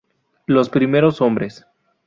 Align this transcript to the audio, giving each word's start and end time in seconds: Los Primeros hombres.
Los 0.47 0.71
Primeros 0.71 1.21
hombres. 1.21 1.63